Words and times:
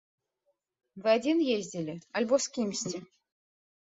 Вы 1.03 1.07
адзін 1.17 1.37
ездзілі 1.57 1.93
альбо 2.21 2.35
з 2.45 2.53
кімсьці? 2.55 2.97